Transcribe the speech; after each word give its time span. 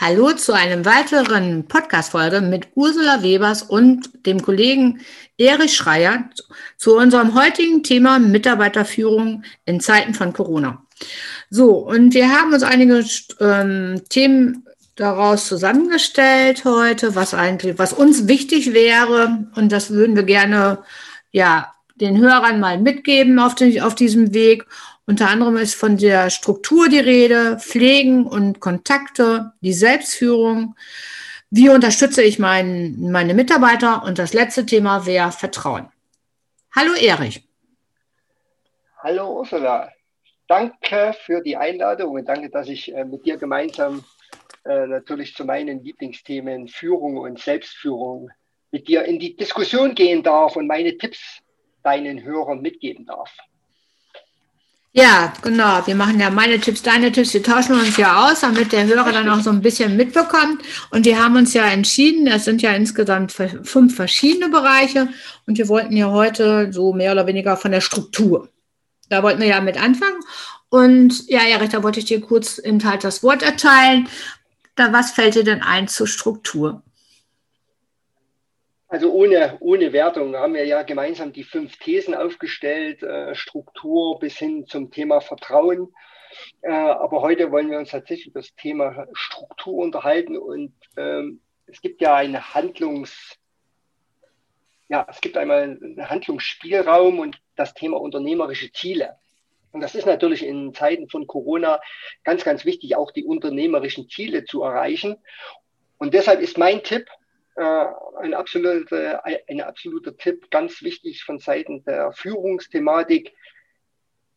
Hallo 0.00 0.30
zu 0.32 0.52
einem 0.52 0.84
weiteren 0.84 1.66
Podcast-Folge 1.66 2.40
mit 2.40 2.68
Ursula 2.76 3.24
Webers 3.24 3.64
und 3.64 4.24
dem 4.26 4.40
Kollegen 4.40 5.00
Erich 5.36 5.74
Schreier 5.74 6.30
zu 6.76 6.96
unserem 6.96 7.34
heutigen 7.34 7.82
Thema 7.82 8.20
Mitarbeiterführung 8.20 9.42
in 9.64 9.80
Zeiten 9.80 10.14
von 10.14 10.32
Corona. 10.32 10.86
So, 11.50 11.78
und 11.78 12.14
wir 12.14 12.30
haben 12.30 12.52
uns 12.52 12.62
einige 12.62 13.04
ähm, 13.40 14.00
Themen 14.08 14.64
daraus 14.94 15.48
zusammengestellt 15.48 16.64
heute, 16.64 17.16
was 17.16 17.34
eigentlich, 17.34 17.76
was 17.80 17.92
uns 17.92 18.28
wichtig 18.28 18.72
wäre. 18.72 19.48
Und 19.56 19.72
das 19.72 19.90
würden 19.90 20.14
wir 20.14 20.22
gerne, 20.22 20.78
ja, 21.32 21.74
den 22.00 22.18
Hörern 22.18 22.60
mal 22.60 22.78
mitgeben 22.78 23.38
auf, 23.38 23.54
den, 23.54 23.80
auf 23.82 23.94
diesem 23.94 24.34
Weg. 24.34 24.66
Unter 25.06 25.28
anderem 25.28 25.56
ist 25.56 25.74
von 25.74 25.96
der 25.96 26.30
Struktur 26.30 26.88
die 26.88 26.98
Rede, 26.98 27.58
Pflegen 27.58 28.26
und 28.26 28.60
Kontakte, 28.60 29.52
die 29.60 29.72
Selbstführung. 29.72 30.74
Wie 31.50 31.70
unterstütze 31.70 32.22
ich 32.22 32.38
mein, 32.38 33.10
meine 33.10 33.34
Mitarbeiter? 33.34 34.02
Und 34.02 34.18
das 34.18 34.34
letzte 34.34 34.66
Thema 34.66 35.06
wäre 35.06 35.32
Vertrauen. 35.32 35.88
Hallo 36.76 36.92
Erich. 36.92 37.42
Hallo 38.98 39.38
Ursula. 39.38 39.90
Danke 40.46 41.14
für 41.24 41.40
die 41.40 41.56
Einladung 41.56 42.14
und 42.14 42.28
danke, 42.28 42.50
dass 42.50 42.68
ich 42.68 42.94
äh, 42.94 43.04
mit 43.04 43.24
dir 43.24 43.36
gemeinsam 43.36 44.04
äh, 44.64 44.86
natürlich 44.86 45.34
zu 45.34 45.44
meinen 45.44 45.82
Lieblingsthemen 45.82 46.68
Führung 46.68 47.16
und 47.16 47.38
Selbstführung 47.38 48.30
mit 48.70 48.88
dir 48.88 49.04
in 49.04 49.18
die 49.18 49.36
Diskussion 49.36 49.94
gehen 49.94 50.22
darf 50.22 50.56
und 50.56 50.66
meine 50.66 50.96
Tipps 50.98 51.40
deinen 51.82 52.22
Hörern 52.22 52.60
mitgeben 52.60 53.06
darf. 53.06 53.30
Ja, 54.92 55.32
genau. 55.42 55.86
Wir 55.86 55.94
machen 55.94 56.18
ja 56.18 56.30
meine 56.30 56.58
Tipps, 56.58 56.82
deine 56.82 57.12
Tipps. 57.12 57.34
Wir 57.34 57.42
tauschen 57.42 57.74
uns 57.78 57.96
ja 57.98 58.26
aus, 58.26 58.40
damit 58.40 58.72
der 58.72 58.86
Hörer 58.86 59.12
dann 59.12 59.28
auch 59.28 59.40
so 59.40 59.50
ein 59.50 59.60
bisschen 59.60 59.96
mitbekommt. 59.96 60.62
Und 60.90 61.04
wir 61.04 61.22
haben 61.22 61.36
uns 61.36 61.54
ja 61.54 61.66
entschieden, 61.66 62.26
es 62.26 62.46
sind 62.46 62.62
ja 62.62 62.72
insgesamt 62.72 63.30
fünf 63.30 63.94
verschiedene 63.94 64.48
Bereiche. 64.48 65.08
Und 65.46 65.58
wir 65.58 65.68
wollten 65.68 65.96
ja 65.96 66.10
heute 66.10 66.72
so 66.72 66.92
mehr 66.92 67.12
oder 67.12 67.26
weniger 67.26 67.56
von 67.56 67.70
der 67.70 67.80
Struktur. 67.80 68.48
Da 69.08 69.22
wollten 69.22 69.40
wir 69.40 69.48
ja 69.48 69.60
mit 69.60 69.80
anfangen. 69.80 70.20
Und 70.70 71.28
ja, 71.28 71.40
Erich, 71.46 71.70
da 71.70 71.82
wollte 71.82 72.00
ich 72.00 72.06
dir 72.06 72.20
kurz 72.20 72.58
im 72.58 72.78
Teil 72.78 72.98
das 72.98 73.22
Wort 73.22 73.42
erteilen. 73.42 74.08
Da, 74.74 74.92
was 74.92 75.12
fällt 75.12 75.34
dir 75.34 75.44
denn 75.44 75.62
ein 75.62 75.86
zur 75.86 76.06
Struktur? 76.06 76.82
Also 78.88 79.12
ohne, 79.12 79.58
ohne 79.60 79.92
Wertung 79.92 80.34
haben 80.34 80.54
wir 80.54 80.64
ja 80.64 80.82
gemeinsam 80.82 81.32
die 81.32 81.44
fünf 81.44 81.76
Thesen 81.76 82.14
aufgestellt, 82.14 83.02
äh, 83.02 83.34
Struktur 83.34 84.18
bis 84.18 84.38
hin 84.38 84.66
zum 84.66 84.90
Thema 84.90 85.20
Vertrauen. 85.20 85.92
Äh, 86.62 86.72
aber 86.72 87.20
heute 87.20 87.52
wollen 87.52 87.70
wir 87.70 87.78
uns 87.78 87.90
tatsächlich 87.90 88.28
über 88.28 88.40
das 88.40 88.54
Thema 88.54 89.06
Struktur 89.12 89.74
unterhalten 89.74 90.38
und 90.38 90.72
ähm, 90.96 91.40
es 91.66 91.82
gibt 91.82 92.00
ja 92.00 92.14
eine 92.16 92.54
Handlungs, 92.54 93.36
ja, 94.88 95.06
es 95.10 95.20
gibt 95.20 95.36
einmal 95.36 95.64
einen 95.64 96.08
Handlungsspielraum 96.08 97.18
und 97.18 97.38
das 97.56 97.74
Thema 97.74 98.00
unternehmerische 98.00 98.72
Ziele. 98.72 99.16
Und 99.70 99.82
das 99.82 99.94
ist 99.94 100.06
natürlich 100.06 100.42
in 100.42 100.72
Zeiten 100.72 101.10
von 101.10 101.26
Corona 101.26 101.78
ganz, 102.24 102.42
ganz 102.42 102.64
wichtig, 102.64 102.96
auch 102.96 103.10
die 103.10 103.24
unternehmerischen 103.24 104.08
Ziele 104.08 104.46
zu 104.46 104.62
erreichen. 104.62 105.18
Und 105.98 106.14
deshalb 106.14 106.40
ist 106.40 106.56
mein 106.56 106.82
Tipp, 106.82 107.06
ein, 107.58 108.34
absoluter, 108.34 109.24
ein 109.24 109.60
absoluter 109.60 110.16
Tipp, 110.16 110.50
ganz 110.50 110.82
wichtig 110.82 111.24
von 111.24 111.38
Seiten 111.38 111.84
der 111.84 112.12
Führungsthematik. 112.12 113.34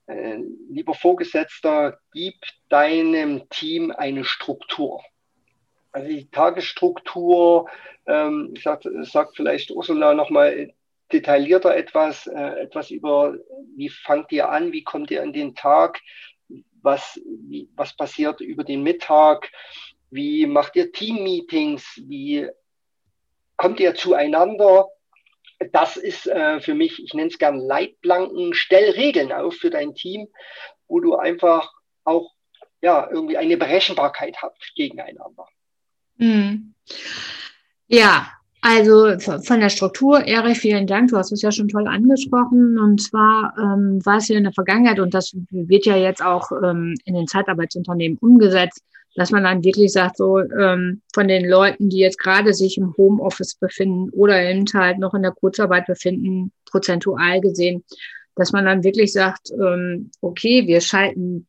Äh, 0.08 0.40
lieber 0.70 0.94
Vorgesetzter, 0.94 2.00
gib 2.12 2.36
deinem 2.70 3.48
Team 3.50 3.92
eine 3.92 4.24
Struktur. 4.24 5.02
Also 5.92 6.08
die 6.08 6.30
Tagesstruktur, 6.30 7.70
ähm, 8.08 8.54
sagt, 8.62 8.88
sagt 9.02 9.36
vielleicht 9.36 9.72
Ursula 9.72 10.14
nochmal 10.14 10.74
detaillierter 11.12 11.76
etwas, 11.76 12.28
äh, 12.28 12.62
etwas 12.62 12.90
über, 12.92 13.38
wie 13.76 13.90
fangt 13.90 14.32
ihr 14.32 14.50
an, 14.50 14.72
wie 14.72 14.84
kommt 14.84 15.12
ihr 15.12 15.22
an 15.22 15.34
den 15.34 15.56
Tag, 15.56 16.00
was, 16.82 17.20
wie, 17.48 17.70
was 17.76 17.96
passiert 17.96 18.42
über 18.42 18.64
den 18.64 18.84
Mittag, 18.84 19.52
wie 20.10 20.46
macht 20.46 20.76
ihr 20.76 20.92
Team-Meetings, 20.92 22.02
wie 22.08 22.50
kommt 23.62 23.80
ihr 23.80 23.94
zueinander. 23.94 24.88
Das 25.72 25.96
ist 25.96 26.26
äh, 26.26 26.60
für 26.62 26.74
mich, 26.74 27.02
ich 27.04 27.14
nenne 27.14 27.30
es 27.30 27.38
gern 27.38 27.60
Leitplanken, 27.60 28.56
stell 28.56 28.90
Regeln 28.92 29.32
auf 29.32 29.54
für 29.54 29.70
dein 29.70 29.94
Team, 29.94 30.28
wo 30.88 31.00
du 31.00 31.16
einfach 31.16 31.72
auch 32.04 32.32
ja, 32.82 33.08
irgendwie 33.12 33.38
eine 33.38 33.58
Berechenbarkeit 33.58 34.42
habt 34.42 34.74
gegeneinander. 34.76 35.46
Hm. 36.18 36.74
Ja, 37.86 38.32
also 38.62 39.20
von 39.20 39.60
der 39.60 39.70
Struktur, 39.70 40.26
Erich, 40.26 40.58
vielen 40.58 40.88
Dank. 40.88 41.12
Du 41.12 41.18
hast 41.18 41.32
es 41.32 41.44
ja 41.44 41.52
schon 41.52 41.68
toll 41.68 41.88
angesprochen. 41.88 42.80
Und 42.80 43.00
zwar 43.00 43.54
ähm, 43.60 44.04
war 44.04 44.18
es 44.18 44.28
ja 44.28 44.38
in 44.38 44.44
der 44.44 44.54
Vergangenheit, 44.54 45.00
und 45.00 45.14
das 45.14 45.36
wird 45.52 45.86
ja 45.86 45.98
jetzt 45.98 46.24
auch 46.24 46.52
ähm, 46.64 46.96
in 47.06 47.14
den 47.14 47.28
Zeitarbeitsunternehmen 47.28 48.18
umgesetzt, 48.18 48.84
dass 49.16 49.32
man 49.32 49.44
dann 49.44 49.64
wirklich 49.64 49.92
sagt, 49.92 50.18
so 50.18 50.40
ähm, 50.40 51.02
von 51.14 51.28
den 51.28 51.48
Leuten, 51.48 51.90
die 51.90 52.00
jetzt 52.00 52.18
gerade 52.18 52.54
sich 52.54 52.78
im 52.78 52.96
Homeoffice 52.96 53.56
befinden 53.56 54.10
oder 54.12 54.42
eben 54.42 54.66
halt 54.74 55.00
noch 55.00 55.14
in 55.14 55.22
der 55.22 55.32
Kurzarbeit 55.32 55.86
befinden, 55.86 56.52
prozentual 56.66 57.42
gesehen, 57.42 57.84
dass 58.36 58.54
man 58.54 58.66
dann 58.66 58.84
wirklich 58.84 59.12
sagt, 59.12 59.52
ähm, 59.52 60.12
okay, 60.22 60.66
wir 60.68 60.80
schalten 60.82 61.48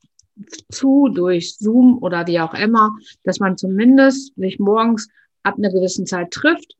zu 0.70 1.08
durch 1.08 1.56
Zoom 1.56 1.98
oder 2.02 2.26
wie 2.26 2.40
auch 2.40 2.54
immer, 2.54 2.90
dass 3.22 3.38
man 3.38 3.56
zumindest 3.56 4.34
sich 4.36 4.58
morgens 4.58 5.08
ab 5.44 5.54
einer 5.58 5.70
gewissen 5.70 6.06
Zeit 6.06 6.32
trifft, 6.32 6.74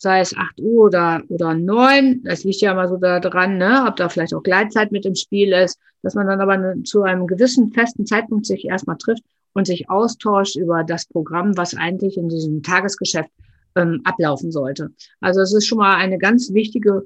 sei 0.00 0.20
es 0.20 0.36
8 0.36 0.60
Uhr 0.60 0.86
oder, 0.86 1.22
oder 1.28 1.54
9, 1.54 2.22
das 2.24 2.44
liegt 2.44 2.60
ja 2.60 2.72
immer 2.72 2.88
so 2.88 2.96
da 2.96 3.20
dran, 3.20 3.58
ne, 3.58 3.84
ob 3.86 3.96
da 3.96 4.08
vielleicht 4.08 4.34
auch 4.34 4.42
Gleitzeit 4.42 4.90
mit 4.90 5.06
im 5.06 5.14
Spiel 5.14 5.52
ist, 5.52 5.78
dass 6.02 6.14
man 6.14 6.26
dann 6.26 6.40
aber 6.40 6.74
zu 6.84 7.02
einem 7.02 7.26
gewissen 7.26 7.72
festen 7.72 8.06
Zeitpunkt 8.06 8.46
sich 8.46 8.64
erstmal 8.64 8.98
trifft 8.98 9.22
und 9.54 9.66
sich 9.66 9.88
austauscht 9.88 10.56
über 10.56 10.84
das 10.84 11.06
Programm, 11.06 11.56
was 11.56 11.74
eigentlich 11.74 12.16
in 12.16 12.28
diesem 12.28 12.62
Tagesgeschäft 12.62 13.30
ähm, 13.76 14.02
ablaufen 14.04 14.52
sollte. 14.52 14.90
Also 15.20 15.40
es 15.40 15.54
ist 15.54 15.66
schon 15.66 15.78
mal 15.78 15.96
eine 15.96 16.18
ganz 16.18 16.52
wichtige 16.52 17.04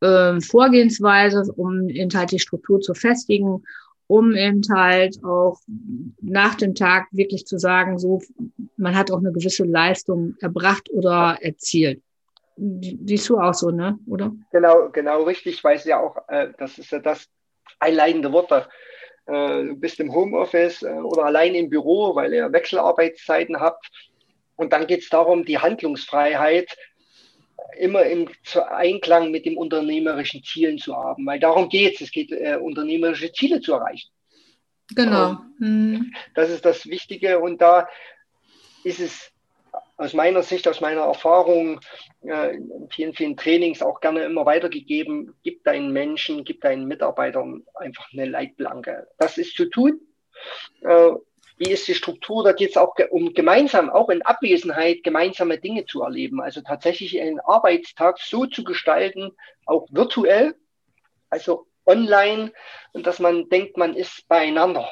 ähm, 0.00 0.40
Vorgehensweise, 0.40 1.52
um 1.56 1.88
eben 1.88 2.16
halt 2.16 2.30
die 2.30 2.38
Struktur 2.38 2.80
zu 2.80 2.94
festigen, 2.94 3.64
um 4.06 4.34
eben 4.34 4.62
halt 4.72 5.22
auch 5.22 5.60
nach 6.20 6.54
dem 6.54 6.74
Tag 6.74 7.08
wirklich 7.10 7.46
zu 7.46 7.58
sagen, 7.58 7.98
so, 7.98 8.22
man 8.76 8.96
hat 8.96 9.10
auch 9.10 9.18
eine 9.18 9.32
gewisse 9.32 9.64
Leistung 9.64 10.34
erbracht 10.40 10.88
oder 10.90 11.38
erzielt. 11.40 12.02
Siehst 12.56 13.28
du 13.28 13.38
auch 13.38 13.54
so, 13.54 13.70
ne? 13.70 13.98
Oder? 14.06 14.32
Genau, 14.50 14.88
genau 14.90 15.22
richtig. 15.24 15.54
Ich 15.56 15.64
weiß 15.64 15.84
ja 15.84 16.00
auch, 16.00 16.16
äh, 16.28 16.48
das 16.58 16.78
ist 16.78 16.90
ja 16.90 16.98
das 16.98 17.28
einleitende 17.78 18.32
Wort 18.32 18.50
äh, 18.50 18.62
du 19.32 19.76
bist 19.76 20.00
im 20.00 20.12
Homeoffice 20.12 20.82
äh, 20.82 20.90
oder 20.90 21.24
allein 21.24 21.54
im 21.54 21.68
Büro, 21.68 22.14
weil 22.14 22.32
ihr 22.32 22.52
Wechselarbeitszeiten 22.52 23.60
habt. 23.60 23.88
Und 24.56 24.72
dann 24.72 24.86
geht 24.86 25.02
es 25.02 25.08
darum, 25.08 25.44
die 25.44 25.58
Handlungsfreiheit 25.58 26.76
immer 27.78 28.02
im 28.04 28.28
Einklang 28.70 29.30
mit 29.30 29.44
den 29.44 29.56
unternehmerischen 29.56 30.42
Zielen 30.42 30.78
zu 30.78 30.96
haben, 30.96 31.26
weil 31.26 31.38
darum 31.38 31.68
geht 31.68 31.96
es. 31.96 32.00
Es 32.02 32.10
geht, 32.10 32.32
äh, 32.32 32.56
unternehmerische 32.60 33.32
Ziele 33.32 33.60
zu 33.60 33.74
erreichen. 33.74 34.10
Genau. 34.94 35.38
Mhm. 35.58 36.12
Das 36.34 36.50
ist 36.50 36.64
das 36.64 36.86
Wichtige 36.86 37.38
und 37.40 37.60
da 37.60 37.88
ist 38.84 39.00
es 39.00 39.30
aus 39.98 40.14
meiner 40.14 40.42
Sicht, 40.42 40.66
aus 40.68 40.80
meiner 40.80 41.02
Erfahrung 41.02 41.80
äh, 42.22 42.54
in 42.54 42.88
vielen, 42.90 43.14
vielen 43.14 43.36
Trainings 43.36 43.82
auch 43.82 44.00
gerne 44.00 44.24
immer 44.24 44.46
weitergegeben, 44.46 45.34
gib 45.42 45.64
deinen 45.64 45.92
Menschen, 45.92 46.44
gib 46.44 46.60
deinen 46.60 46.86
Mitarbeitern 46.86 47.64
einfach 47.74 48.06
eine 48.12 48.26
Leitplanke. 48.26 49.08
Das 49.18 49.38
ist 49.38 49.56
zu 49.56 49.66
tun. 49.66 50.00
Äh, 50.82 51.10
wie 51.58 51.72
ist 51.72 51.88
die 51.88 51.96
Struktur? 51.96 52.44
Da 52.44 52.52
geht 52.52 52.70
es 52.70 52.76
auch 52.76 52.94
um 53.10 53.34
gemeinsam, 53.34 53.90
auch 53.90 54.08
in 54.08 54.22
Abwesenheit, 54.22 55.02
gemeinsame 55.02 55.58
Dinge 55.58 55.84
zu 55.86 56.02
erleben. 56.02 56.40
Also 56.40 56.60
tatsächlich 56.60 57.20
einen 57.20 57.40
Arbeitstag 57.40 58.18
so 58.20 58.46
zu 58.46 58.62
gestalten, 58.62 59.32
auch 59.66 59.88
virtuell, 59.90 60.54
also 61.28 61.66
online, 61.84 62.52
und 62.92 63.08
dass 63.08 63.18
man 63.18 63.48
denkt, 63.48 63.76
man 63.76 63.94
ist 63.94 64.28
beieinander. 64.28 64.88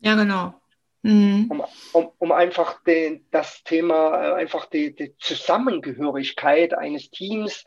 Ja, 0.00 0.14
genau. 0.14 0.59
Mhm. 1.02 1.46
Um, 1.50 1.64
um, 1.92 2.12
um, 2.18 2.32
einfach 2.32 2.82
den, 2.84 3.26
das 3.30 3.62
Thema, 3.64 4.22
äh, 4.22 4.32
einfach 4.34 4.66
die, 4.66 4.94
die 4.94 5.16
Zusammengehörigkeit 5.18 6.74
eines 6.74 7.10
Teams, 7.10 7.64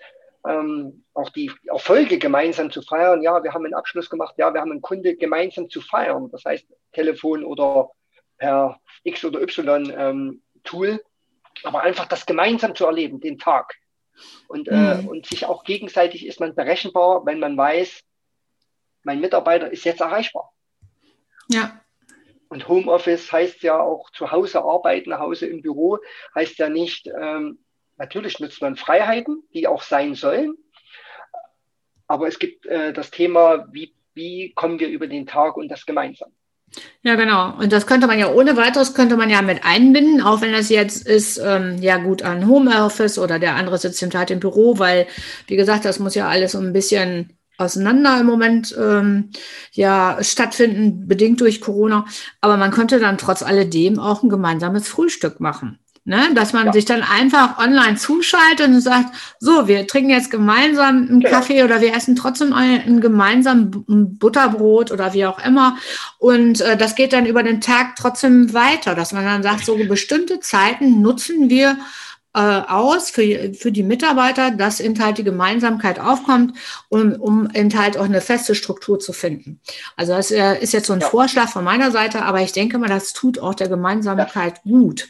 ähm, 0.47 1.05
auch 1.13 1.29
die 1.29 1.51
Erfolge 1.65 2.19
gemeinsam 2.19 2.69
zu 2.69 2.81
feiern. 2.81 3.23
Ja, 3.23 3.43
wir 3.43 3.53
haben 3.53 3.65
einen 3.65 3.73
Abschluss 3.73 4.09
gemacht, 4.09 4.35
ja, 4.37 4.53
wir 4.53 4.61
haben 4.61 4.71
einen 4.71 4.81
Kunde 4.81 5.15
gemeinsam 5.15 5.69
zu 5.69 5.81
feiern. 5.81 6.29
Das 6.31 6.43
heißt, 6.45 6.67
Telefon 6.91 7.43
oder 7.43 7.89
per 8.37 8.79
X 9.03 9.25
oder 9.25 9.41
Y 9.41 9.91
ähm, 9.97 10.43
Tool, 10.63 11.03
aber 11.63 11.81
einfach 11.81 12.05
das 12.05 12.25
gemeinsam 12.25 12.75
zu 12.75 12.85
erleben, 12.85 13.19
den 13.19 13.39
Tag. 13.39 13.73
Und, 14.47 14.67
äh, 14.67 14.75
mhm. 14.75 15.05
äh, 15.05 15.09
und 15.09 15.25
sich 15.25 15.45
auch 15.45 15.63
gegenseitig 15.63 16.25
ist 16.25 16.39
man 16.39 16.53
berechenbar, 16.53 17.25
wenn 17.25 17.39
man 17.39 17.57
weiß, 17.57 18.01
mein 19.03 19.19
Mitarbeiter 19.19 19.71
ist 19.71 19.85
jetzt 19.85 20.01
erreichbar. 20.01 20.51
Ja. 21.49 21.82
Und 22.53 22.67
Homeoffice 22.67 23.31
heißt 23.31 23.63
ja 23.63 23.81
auch 23.81 24.11
zu 24.11 24.31
Hause 24.31 24.61
arbeiten, 24.61 25.09
nach 25.09 25.19
Hause 25.19 25.47
im 25.47 25.63
Büro, 25.63 25.97
heißt 26.35 26.59
ja 26.59 26.69
nicht, 26.69 27.09
ähm, 27.19 27.57
natürlich 27.97 28.39
nutzt 28.39 28.61
man 28.61 28.75
Freiheiten, 28.75 29.41
die 29.55 29.67
auch 29.67 29.81
sein 29.81 30.13
sollen. 30.13 30.53
Aber 32.05 32.27
es 32.27 32.37
gibt 32.37 32.67
äh, 32.67 32.93
das 32.93 33.09
Thema, 33.09 33.65
wie, 33.71 33.95
wie 34.13 34.53
kommen 34.53 34.79
wir 34.79 34.87
über 34.87 35.07
den 35.07 35.25
Tag 35.25 35.57
und 35.57 35.67
das 35.69 35.87
gemeinsam. 35.87 36.29
Ja, 37.01 37.15
genau. 37.15 37.57
Und 37.57 37.73
das 37.73 37.87
könnte 37.87 38.05
man 38.05 38.19
ja 38.19 38.31
ohne 38.31 38.55
weiteres, 38.55 38.93
könnte 38.93 39.17
man 39.17 39.31
ja 39.31 39.41
mit 39.41 39.65
einbinden, 39.65 40.21
auch 40.21 40.41
wenn 40.41 40.51
das 40.51 40.69
jetzt 40.69 41.07
ist, 41.07 41.39
ähm, 41.39 41.79
ja 41.81 41.97
gut, 41.97 42.21
an 42.21 42.47
Homeoffice 42.47 43.17
oder 43.17 43.39
der 43.39 43.55
andere 43.55 43.79
sitzt 43.79 44.03
im 44.03 44.11
Tat 44.11 44.29
im 44.29 44.39
Büro, 44.39 44.77
weil, 44.77 45.07
wie 45.47 45.55
gesagt, 45.55 45.85
das 45.85 45.97
muss 45.97 46.13
ja 46.13 46.29
alles 46.29 46.51
so 46.51 46.59
ein 46.59 46.71
bisschen 46.71 47.35
auseinander 47.63 48.19
im 48.19 48.25
Moment 48.25 48.75
ähm, 48.79 49.31
ja 49.71 50.17
stattfinden, 50.21 51.07
bedingt 51.07 51.41
durch 51.41 51.61
Corona. 51.61 52.05
Aber 52.41 52.57
man 52.57 52.71
könnte 52.71 52.99
dann 52.99 53.17
trotz 53.17 53.43
alledem 53.43 53.99
auch 53.99 54.23
ein 54.23 54.29
gemeinsames 54.29 54.87
Frühstück 54.87 55.39
machen. 55.39 55.79
Ne? 56.05 56.31
Dass 56.35 56.51
man 56.51 56.65
ja. 56.65 56.73
sich 56.73 56.83
dann 56.83 57.01
einfach 57.01 57.57
online 57.59 57.95
zuschaltet 57.95 58.67
und 58.67 58.81
sagt, 58.81 59.15
so, 59.39 59.69
wir 59.69 59.87
trinken 59.87 60.09
jetzt 60.09 60.31
gemeinsam 60.31 60.97
einen 60.97 61.21
genau. 61.21 61.29
Kaffee 61.29 61.63
oder 61.63 61.79
wir 61.79 61.95
essen 61.95 62.17
trotzdem 62.17 62.51
ein, 62.51 62.81
ein 62.81 62.99
gemeinsam 62.99 63.71
Butterbrot 63.87 64.91
oder 64.91 65.13
wie 65.13 65.25
auch 65.25 65.43
immer. 65.45 65.77
Und 66.19 66.59
äh, 66.59 66.75
das 66.75 66.95
geht 66.95 67.13
dann 67.13 67.25
über 67.25 67.41
den 67.41 67.61
Tag 67.61 67.95
trotzdem 67.95 68.53
weiter, 68.53 68.95
dass 68.95 69.13
man 69.13 69.23
dann 69.23 69.43
sagt, 69.43 69.63
so 69.63 69.77
bestimmte 69.87 70.41
Zeiten 70.41 71.01
nutzen 71.01 71.49
wir 71.49 71.77
aus 72.39 73.11
für, 73.11 73.53
für 73.53 73.71
die 73.71 73.83
Mitarbeiter, 73.83 74.51
dass 74.51 74.79
eben 74.79 74.99
halt 75.03 75.19
die 75.19 75.23
Gemeinsamkeit 75.23 75.99
aufkommt, 75.99 76.57
um, 76.89 77.13
um 77.13 77.49
eben 77.53 77.77
halt 77.77 77.97
auch 77.97 78.05
eine 78.05 78.21
feste 78.21 78.55
Struktur 78.55 78.99
zu 78.99 79.13
finden. 79.13 79.59
Also 79.95 80.13
das 80.13 80.31
äh, 80.31 80.57
ist 80.59 80.73
jetzt 80.73 80.87
so 80.87 80.93
ein 80.93 81.01
ja. 81.01 81.07
Vorschlag 81.07 81.49
von 81.49 81.63
meiner 81.63 81.91
Seite, 81.91 82.23
aber 82.23 82.41
ich 82.41 82.51
denke 82.51 82.79
mal, 82.79 82.89
das 82.89 83.13
tut 83.13 83.39
auch 83.39 83.53
der 83.53 83.69
Gemeinsamkeit 83.69 84.61
ja. 84.63 84.71
gut. 84.71 85.07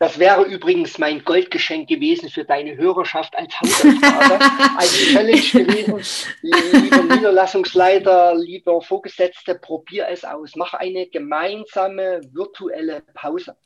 Das 0.00 0.20
wäre 0.20 0.44
übrigens 0.44 0.96
mein 0.98 1.24
Goldgeschenk 1.24 1.88
gewesen 1.88 2.28
für 2.28 2.44
deine 2.44 2.76
Hörerschaft 2.76 3.36
als 3.36 3.52
Hausaufgabe, 3.60 4.38
als 4.78 4.96
Challenge 4.96 5.40
gewesen. 5.40 6.28
Lieber 6.42 7.02
Niederlassungsleiter, 7.02 8.36
lieber 8.36 8.80
Vorgesetzte, 8.80 9.56
probier 9.56 10.06
es 10.08 10.24
aus. 10.24 10.54
Mach 10.54 10.74
eine 10.74 11.08
gemeinsame 11.08 12.20
virtuelle 12.32 13.02
Pause. 13.14 13.56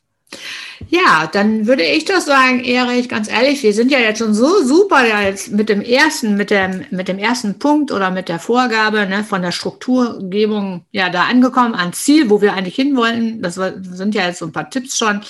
Ja, 0.88 1.28
dann 1.32 1.66
würde 1.66 1.84
ich 1.84 2.04
doch 2.04 2.20
sagen, 2.20 2.64
Erich, 2.64 3.08
ganz 3.08 3.30
ehrlich, 3.30 3.62
wir 3.62 3.72
sind 3.72 3.90
ja 3.90 3.98
jetzt 3.98 4.18
schon 4.18 4.34
so 4.34 4.62
super 4.64 5.04
jetzt 5.22 5.52
mit 5.52 5.68
dem 5.68 5.80
ersten, 5.80 6.36
mit 6.36 6.50
dem, 6.50 6.84
mit 6.90 7.08
dem 7.08 7.18
ersten 7.18 7.58
Punkt 7.58 7.92
oder 7.92 8.10
mit 8.10 8.28
der 8.28 8.38
Vorgabe 8.38 9.06
ne, 9.06 9.24
von 9.24 9.42
der 9.42 9.52
Strukturgebung 9.52 10.84
ja 10.90 11.10
da 11.10 11.24
angekommen 11.24 11.74
ans 11.74 12.04
Ziel, 12.04 12.30
wo 12.30 12.40
wir 12.40 12.54
eigentlich 12.54 12.76
hinwollen. 12.76 13.42
Das 13.42 13.54
sind 13.54 14.14
ja 14.14 14.26
jetzt 14.26 14.38
so 14.38 14.46
ein 14.46 14.52
paar 14.52 14.70
Tipps 14.70 14.98
schon 14.98 15.22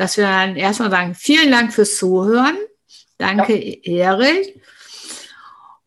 dass 0.00 0.16
wir 0.16 0.24
dann 0.24 0.56
erstmal 0.56 0.90
sagen, 0.90 1.14
vielen 1.14 1.50
Dank 1.50 1.74
fürs 1.74 1.96
Zuhören. 1.96 2.56
Danke, 3.18 3.54
ja. 3.84 4.14
Erich. 4.14 4.58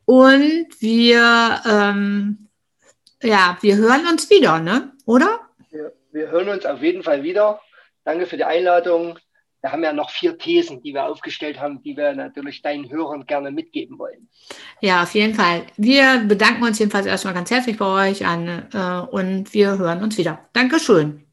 Und 0.06 0.68
wir, 0.80 1.62
ähm, 1.66 2.50
ja, 3.24 3.58
wir 3.62 3.78
hören 3.78 4.06
uns 4.08 4.30
wieder, 4.30 4.60
ne? 4.60 4.92
oder? 5.06 5.40
Wir, 5.72 5.94
wir 6.12 6.30
hören 6.30 6.50
uns 6.50 6.66
auf 6.66 6.82
jeden 6.84 7.02
Fall 7.02 7.24
wieder. 7.24 7.60
Danke 8.04 8.26
für 8.26 8.38
die 8.38 8.44
Einladung. 8.44 9.20
Wir 9.62 9.72
haben 9.72 9.84
ja 9.84 9.94
noch 9.94 10.10
vier 10.10 10.38
Thesen, 10.38 10.82
die 10.82 10.94
wir 10.94 11.06
aufgestellt 11.06 11.58
haben, 11.60 11.82
die 11.84 11.96
wir 11.96 12.14
natürlich 12.14 12.62
deinen 12.62 12.90
Hörern 12.92 13.26
gerne 13.26 13.50
mitgeben 13.50 13.98
wollen. 13.98 14.28
Ja, 14.82 15.04
auf 15.04 15.14
jeden 15.14 15.36
Fall. 15.36 15.66
Wir 15.78 16.22
bedanken 16.28 16.64
uns 16.64 16.80
jedenfalls 16.80 17.06
erstmal 17.06 17.34
ganz 17.34 17.50
herzlich 17.50 17.78
bei 17.78 18.10
euch 18.10 18.26
an 18.26 18.68
äh, 18.74 19.08
und 19.10 19.54
wir 19.54 19.78
hören 19.78 20.04
uns 20.04 20.18
wieder. 20.18 20.50
Dankeschön. 20.52 21.24